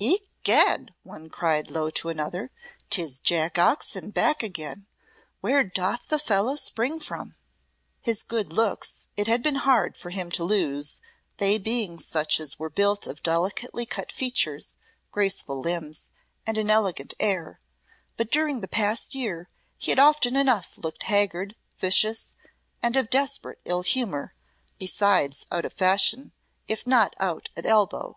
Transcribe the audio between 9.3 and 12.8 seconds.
been hard for him to lose, they being such as were